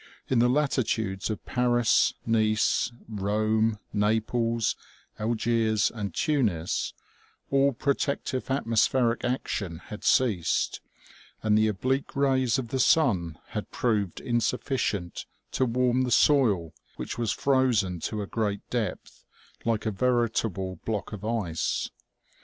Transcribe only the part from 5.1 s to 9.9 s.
Algiers and Tunis, all protective atmos pheric action